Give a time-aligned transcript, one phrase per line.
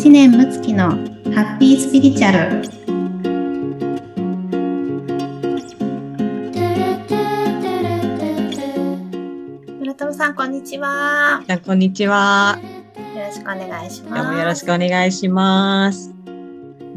[0.00, 2.62] 知念睦月のハッピースピリチュアル。
[9.78, 11.44] 村友さんこんにちは。
[11.46, 12.58] じゃこんにちは。
[13.14, 14.38] よろしくお願いします。
[14.38, 16.14] よろしくお願いします。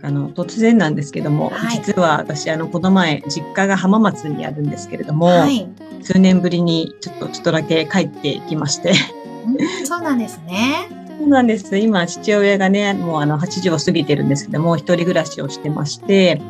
[0.00, 1.78] あの突然なんですけども、はい。
[1.78, 5.68] 実は私あのこの前実家が浜松にあるんですけれども、はい、
[6.00, 11.76] 数年ぶりにちょっとちょっとだけ帰ってきまして、うんそうなんですねそうなんです。
[11.76, 16.40] 今父親がねもうあの80を過ぎてるんですけども、一人暮らしをしてまして。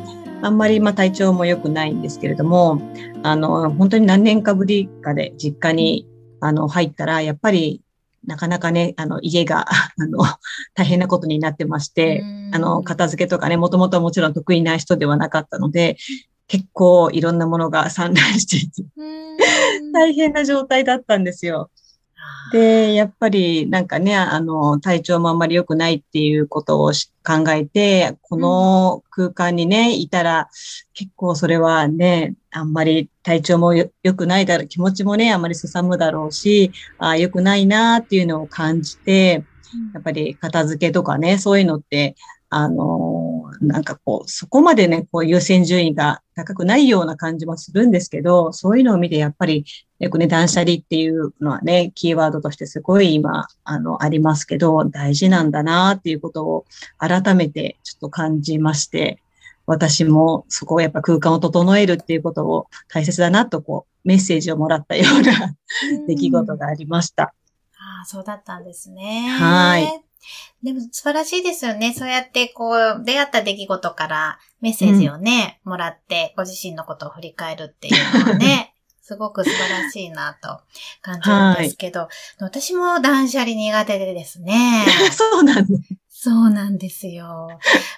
[0.42, 2.78] あんまりまあ体調も良くないんですけれども、
[3.22, 6.06] あの、本当に何年かぶりかで実家に
[6.40, 7.80] あの入ったら、やっぱり
[8.26, 10.18] なかなかね、あの家が あの
[10.74, 15.96] 大変なことになってまして、あの、片付けとかね、もともともちろん得意な人ではなかったので、
[16.46, 19.36] け結構いろんなものが散乱していて、うん
[19.92, 21.70] 大変な状態だったんですよ。
[22.52, 30.48] で、やっぱりなんかね、あの、体調もあんまり良くないっていうことをし考えて、この空間にね、いたら、
[30.92, 39.44] 結構それはね、あんまり体調もよ良くないだろう、気持ちもね、あんまりすさむだろうし、ああ、良くないなっていうのを感じて、
[39.92, 42.14] やっぱり片付けとかね、そういうのって、
[42.50, 43.13] あのー
[43.60, 49.64] なんかこう、そこまでね、こう優先順位が高くないような感じもするんですけど、そういうのを見てやっぱり、
[49.98, 56.66] よくね、断捨離っていうのはね、キーワードとしてすごい今、あの、ありますけど、大事なんだなっていうことを
[56.98, 59.20] 改めてちょっと感じまして、
[59.66, 65.54] 私もそこをやっぱ空間を整えるっていうことを大切だなとこう、メッセージをもらったような
[66.06, 67.34] 出来事がありました。
[67.78, 69.28] ああ、そうだったんですね。
[69.28, 70.03] はい。
[70.62, 71.92] でも素晴らしいですよね。
[71.92, 80.60] そうやってこう、出会った出来事からメッセージをね、もらって、ご自身のことを振り返るっていうのはね、 すごく素晴らしいなと
[81.02, 82.08] 感じるんですけど、
[82.40, 84.86] 私も断捨離苦手でですね。
[85.12, 86.04] そうなんです。
[86.24, 87.48] そうなんですよ。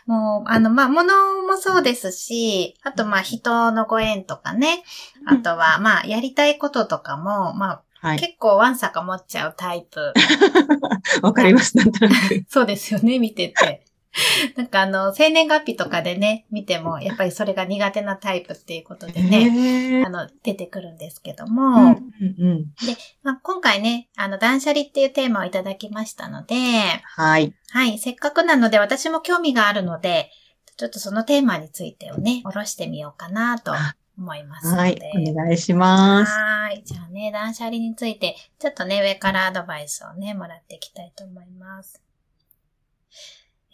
[0.07, 4.83] もう、あの、まあ、物もそうですし、あと、まあ、人のご縁とかね。
[5.27, 8.19] あとは、まあ、やりたいこととかも、まあ、はい。
[8.21, 10.13] 結構ワンサか持っちゃうタイプ。
[11.23, 12.15] わかります、なんとなく。
[12.49, 13.85] そうですよね、見てて。
[14.55, 22.73] なんかあの、生年月日とかでね、見ても、やっぱりそれが苦手なタイプっていうことでね、ねあの、出てくるんですけどうも、んうん
[23.25, 26.55] まあ、今回ね、あの、断捨離っていうテーマをいただきましたので、
[27.03, 27.53] はい。
[27.71, 30.31] はい、せっかくなので私も興味があるので、
[30.77, 33.73] ちょっとそのテーマについてをね、おろしてみようかなと
[34.19, 34.79] 思いますので。
[34.79, 35.01] はい。
[35.31, 36.33] お願いします。
[36.33, 36.85] はーい。
[36.85, 42.03] じゃあね、断捨離について、ちょっとね、上からアドバイスをね、もらっていきたいと思います。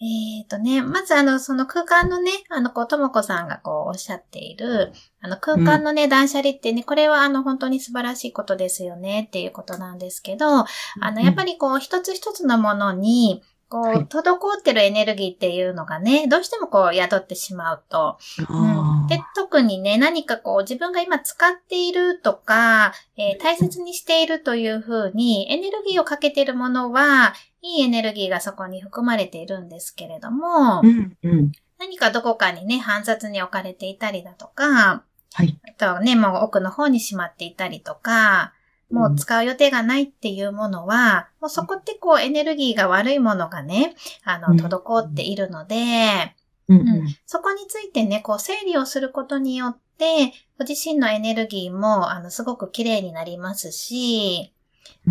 [0.03, 10.67] えーとね、まずあの、その空間のね、あの、こう、ともこさんがこう、おっしゃっている、あの、空間のね、断捨離ってね、これはあの、本当に素晴らしいことですよね、っていうことなんですけど、あ
[11.13, 13.97] の、やっぱりこう、一つ一つのものに、こう、はい。
[14.05, 18.19] 滞ってるエネルギーっていうのがね、どうしてもこう、宿ってしまうと、
[18.51, 31.53] うん、で、特にね、何かこう自分が今使っているとか、えー大切にしているというふうにエネルギーをかけているものは、いいエネルギーがそこに含まれているんですけれども、うんうん。
[31.79, 35.59] 何かどこかにね、反殺に置かれていたりだとか、はい。
[35.67, 38.53] あとはね、もう奥の方にしまっていたりとか、
[38.93, 43.95] もう使う予定がないっていうものは、もうそこってこうエネルギーが悪いものがね、
[44.25, 44.61] あの、うん。
[44.61, 46.35] 滞っているので、
[46.69, 46.81] うん。
[46.81, 47.17] うん。
[47.27, 54.53] そこについてね、こう整理をすることによって、ご自身のエネルギーも、あの、すごく綺麗になりますし、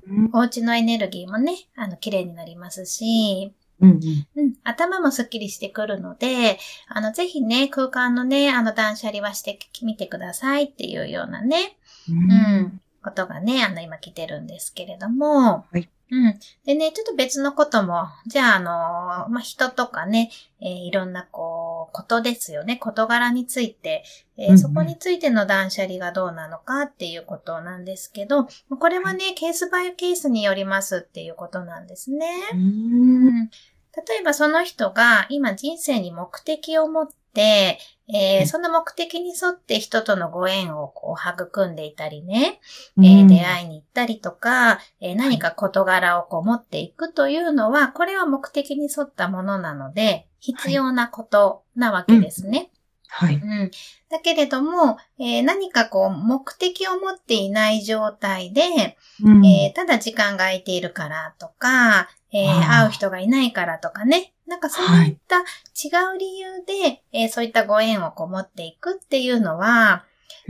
[0.08, 0.30] うん。
[0.34, 4.00] お家のエネルギーもね、あの、綺麗になりますし、うん
[4.36, 11.78] うん、頭もスッキリしてくるので、あの、ぜひね、空間のね、あの、断捨離はしてみてくださいっていうようなね、
[12.08, 12.32] ううん
[12.66, 15.90] ん、ことがね、あの、今来てるんですけれども、はい。
[16.12, 16.40] うん。
[16.66, 20.30] でね、ちょっと別のことも、じゃあ、あの、まあ、人とかね、
[20.60, 24.04] えーいろんな、こう、ことですよね、事柄について、
[24.36, 24.60] えーうんうん。
[24.60, 28.48] そこについての断捨離がどうなのかっていうことなんですけど、
[28.78, 32.28] これはね、ケースバイケースによりますっていうことなんですね。
[32.54, 33.50] ううんん。
[33.94, 42.60] 例えばその人が今人生に目的を持って、えーはいその目的に沿って人とのご縁をこう育んでいたりね、
[42.98, 52.70] えー出会いに行ったりとか、えー何か事柄をこう持っていくというのは、これは目的に沿ったものなので、必要なことなわけですね。
[53.14, 53.36] はい。
[53.36, 53.72] うん。
[54.10, 64.34] だけれども、えー何かこう目的を持っていない状態で、うんえーただ時間が空いているからとか、えー会う人がいないからとかね。
[64.48, 65.42] なんかそういった違
[66.16, 70.06] う理由で、えーそういったご縁をこう持っていくっていうのは、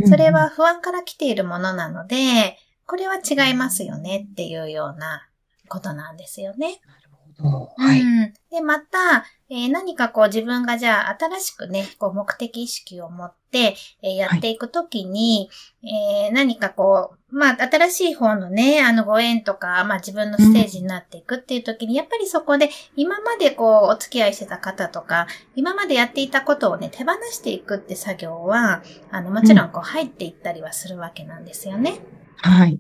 [0.07, 5.27] それは、不安から来ているものなので、これは違いますよねっていうような
[5.67, 6.79] ことなんですよね。
[7.49, 8.01] はい。
[8.01, 15.49] うん、で、また、えー、何かこう自分がじゃあ新しくね、こう目的意識を持って、えー、やっていくときに、
[15.83, 31.99] はい、えー、何かこう、まあ新しい方のね、あのご縁とか、まあ自分のステージになっていくっていうときに、うん、やっぱりそこで今までこうお付き合いしてた方とか、今までやっていたことをね、手放していくって作業は、あのもちろんこう入っていったりはするわけなんですよね。
[32.45, 32.79] うん、はい。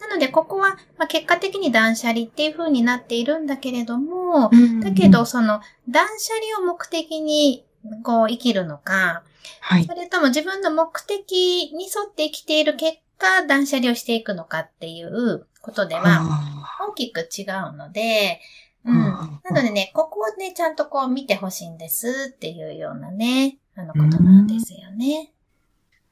[0.00, 7.64] なので、ここは、まあ、結果的に断捨離っていう風になっているんだけれども、うんうん、だけど、その、断捨離を目的に、
[8.02, 9.22] こう、生きるのか、
[9.60, 9.84] はい。
[9.84, 16.22] それとも自分の目的に沿って生きている結果、断捨離をしていくのかっていうことでは、
[16.88, 18.40] 大きく違うので、
[18.84, 18.94] うん。
[18.94, 25.32] なのでね、ここをね、ちゃんとこう見てほしいんですっていうようなね、あのことなんですよね。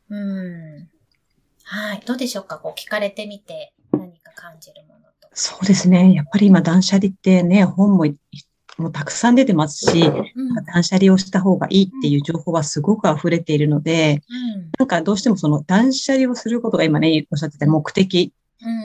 [0.08, 0.88] うん。
[1.72, 2.02] はい。
[2.04, 2.58] どうでしょうか？
[2.58, 5.28] こう聞かれてみて何か感じるものと。
[5.32, 6.12] そうですね。
[6.12, 8.06] やっぱり今断捨離ってね、本も
[8.76, 14.20] もうたくさん出てますし、うん、断捨離をした方がいいっていう情報はすごく溢れているので、
[14.56, 18.32] うん、なんかどうしてもその断捨離をすることが今ね、おっしゃってた目的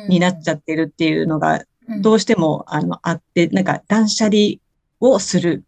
[0.08, 1.64] になっちゃってるっていうのが、
[2.02, 4.58] どうしてもあのあって、なんか断捨離
[5.00, 5.64] をする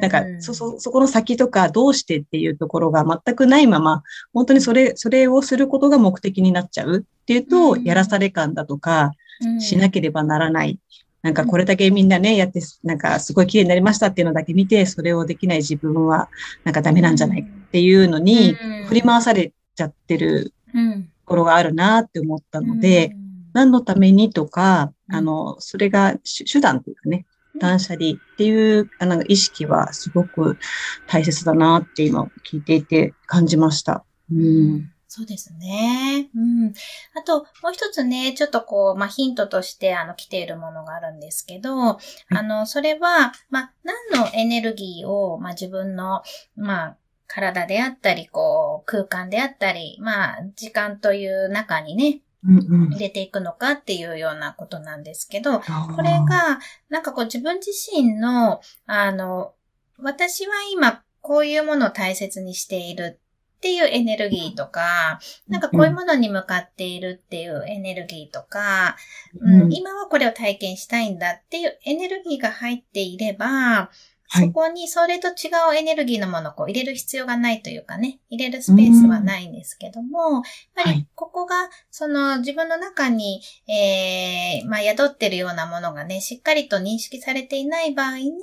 [0.00, 4.02] なんか、そ、そ、そこの先とかどうしてっていうところが全くないまま、
[4.32, 9.12] 本当にそれ、それをすることが目的になっちゃうっていうと、やらされ感だとか、
[9.60, 10.78] しなければならない。
[11.22, 16.28] なんかこれだけみんなね、やって、なんかすごい綺麗になりましたっていうのだけ見て、それをできない自分は
[16.64, 18.54] なんかダメなんじゃないっていうのに
[18.86, 20.80] 振り回されちゃってると
[21.24, 23.16] ころがあるなって思ったので、
[23.52, 26.14] 何のためにとか、あの、それが
[26.50, 27.26] 手段というかね、
[27.58, 30.58] 断捨離っていうあの意識はすごく
[31.06, 34.04] 大切だなって今聞いていて感じました。
[34.30, 36.28] うん、そうですね。
[36.34, 36.72] うん。
[37.16, 41.98] あと、もう一つね、ちょっとこう、まあ、ヒントとして、あの、来ているものがあるんですけど、あ
[42.42, 46.22] の、それは、まあ、何のエネルギーを、まあ、自分の、
[46.56, 46.96] まあ、
[47.26, 55.66] 体であったり、こう、空間であったり、まあ、時間という中にね、入れていくのかっていうようなことなんですけど、こ
[56.02, 59.54] れが、なんかこう自分自身の、あの、
[59.98, 63.20] 私は今こういうものを大切にしている
[63.58, 65.18] っていうエネルギーとか、
[65.48, 68.96] なんかこういうものに向かっているっていうエネルギーとか、
[69.40, 73.90] うん、今はこれを体験したいんだっていうエネルギーが入っていれば、
[74.28, 80.42] そこにそれと違うエネルギーのものをこう入れる必要がないというかね、入れるスペースはないんですけども、
[80.76, 81.54] やっぱりここが
[81.90, 88.34] その自分の中に、えー、まあ宿ってるようなものがね、しっかりと認識されていない場合に、やっ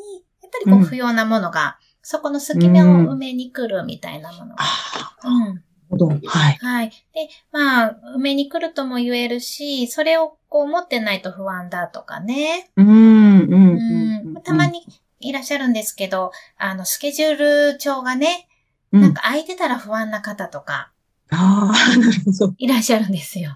[0.52, 4.64] ぱりこう不要なものが、そこの隙間を埋めに来るみたいなものが。
[5.24, 5.62] うん。
[6.26, 6.58] はい。
[6.62, 6.90] はい。
[6.90, 12.72] で、まあ、埋めに来るとも言えるし、それをこう持ってないと不安だとかね。
[12.76, 14.42] うん、うん、うん。
[14.44, 14.82] たまに
[15.28, 18.48] いらっしゃるんですけど、あの、スケジュール帳がね、
[18.92, 20.92] なんか空いてたら不安な方とか、
[21.32, 22.54] ああ、なるほど。
[22.58, 23.52] いらっしゃるんですよ。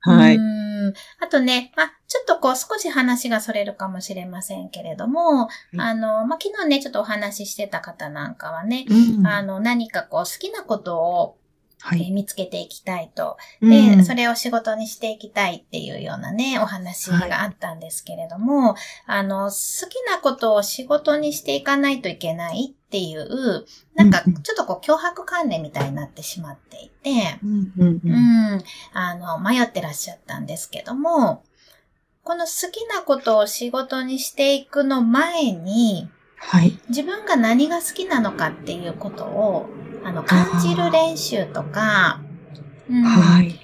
[0.00, 0.38] はい。
[1.20, 11.37] あとね、まあ、ちょっとこう少し話がそれるかもしれませんけれども、うん、あの、まあ、昨日ね、ちょっとお話ししてた方なんかはね、うん、あの、何かこう好きなことを
[11.80, 13.36] はい、見つけていきたいと。
[13.60, 18.76] で、うん、それを仕事にしていきたいっていうようなね、お話があったんですけれども、はい、
[19.06, 23.64] あの、好きなことを仕事にしていかないといけないっていう、
[23.94, 28.62] なんか、ちょっとこう、脅迫観念みたいになってしまっていて、うん、うん、
[28.92, 31.44] あの、迷ってらっしゃったんですけども、
[32.24, 39.68] この好きなことを仕事にしていくの前に、はい、自分が何が好きなのかっていうことを
[40.08, 42.20] あの、感じる練習とか、
[42.88, 43.60] うん、はい。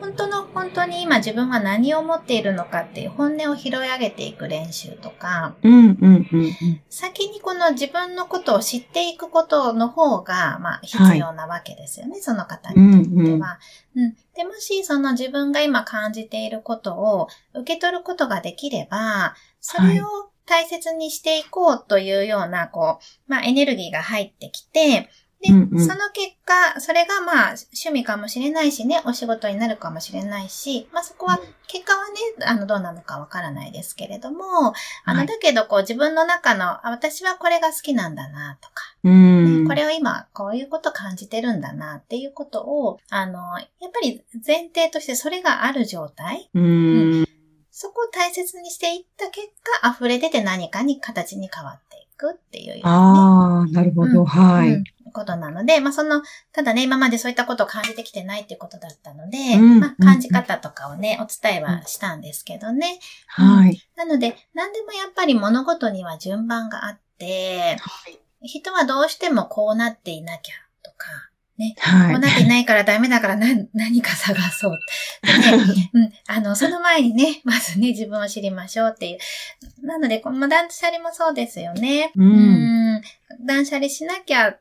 [0.00, 6.54] 本当の本当に今自分は何を思っているのかっていう本音を拾い上げていく練習とか、うんうんうんうん、
[6.88, 13.58] 先にこの自分のことを知っていくことの方が、まあ、必要なわけですよね、はい、その方にとっては、
[13.94, 14.44] うん、うん、で。
[14.44, 20.06] もしその自分が今感じていることを受け取ることができれば、それを
[20.46, 25.08] 大切にしていこうというような、こう、まあ、エネルギーが入ってきて、
[25.42, 32.14] で、うんうん、その結果、それがまあ趣味かもしれないしね、お仕事になるかもしれないし、まあそこは、結果はね、
[32.46, 47.26] あの、どうなのかわからないですけれども、あの、だけどこう自分の中の、あ私はこれが好きなんだなとか、ね、これを今こういうこと感じてるんだなっていうことを、あの、やっぱり前提としてそれがある状態、うん、
[47.70, 49.48] そこを大切にしていった結
[49.80, 52.09] 果、溢れ出て何かに形に変わっていく。
[52.20, 52.82] くっていうような、ね。
[52.84, 56.22] ああ、なるほど、はい、うん、ことなので、まあその、
[56.52, 63.00] ただね、今までそういったことを感じてきてないっていうことだったので、うん、まあ感じ方とかをね、お伝えはしたんですけどね。
[63.26, 63.80] はい。
[63.96, 71.29] なので、何でもやっぱり物事には順番があって、はい、人はどうしてもこうなっていなきゃとか、
[71.60, 71.74] ね。
[71.78, 72.14] はい。
[72.14, 74.72] こうなってないからダメだから何、 何か探そう。
[75.22, 76.12] ね、うん。
[76.26, 79.86] あの、その前にね、まずね、自分を知りましょうっていう。
[79.86, 82.12] なので、この断捨離もそうですよね。
[82.16, 82.32] うん。
[82.32, 83.02] うん
[83.46, 84.60] 断捨離しなきゃっ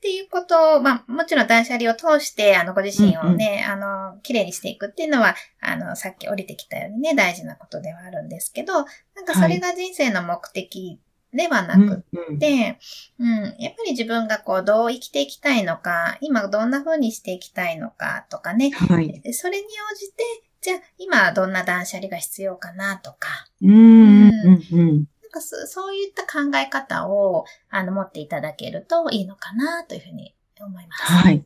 [0.00, 11.00] ていうことを、まあ、もちろん断捨離を通して、あの、ご自身をね、うんうん、あの、綺麗にしていくっていうのは、あの、さっき降りてきたようにね、大事なことではあるんですけど、なんかそれが人生の目的
[11.34, 12.78] ではなくって、
[13.18, 20.22] うん、うん、やっぱり自分がこう、どう生きていきたいのか、今どんな風にしていきたいのかとかね、はい、それに応じて、
[20.60, 23.28] じゃあ今どんな断捨離が必要かなとか、
[23.60, 31.02] うん、うんなんかそういった考え方をあの持っていただけるといいのかなというふうに思います。
[31.04, 31.44] はい。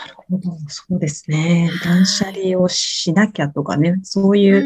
[0.00, 0.56] なるほど。
[0.68, 1.70] そうですね。
[1.84, 4.64] 断捨離をしなきゃとかね、そういう、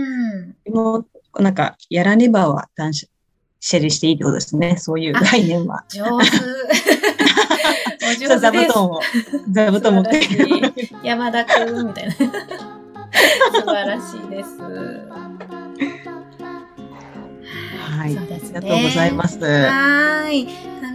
[0.67, 3.07] うん、なんか、やらねばは断捨
[3.61, 4.77] シェリしていいってことですね。
[4.77, 5.85] そういう概念は。
[5.89, 6.11] 上手。
[6.11, 6.19] お
[8.15, 9.01] 上手座布団を、
[9.51, 10.21] 座布団持って
[11.03, 12.15] 山田くんみたいな。
[12.15, 12.21] 素
[13.65, 14.49] 晴らしいです。
[17.99, 18.15] はい。
[18.15, 18.21] ね。
[18.31, 19.39] ありがとうございます。
[19.41, 20.47] はい。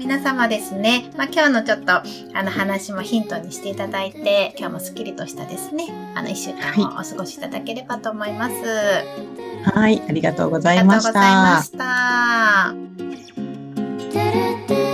[0.04, 2.04] 皆様ですね、まあ、今日のちょっとあ
[2.44, 8.54] の話もヒントにしていただいて、今日もすっきりとしたですね、あの1週間をお過ごしいただければと思います。
[9.74, 11.64] はい、ありがとうございました。
[11.64, 11.96] ありがとうござ
[12.82, 13.00] い
[14.60, 14.93] ました。